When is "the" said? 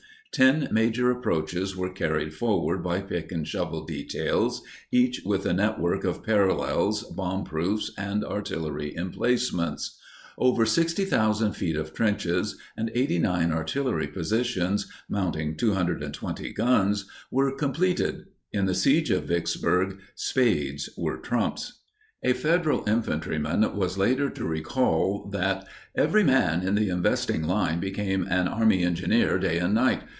18.67-18.73, 26.75-26.87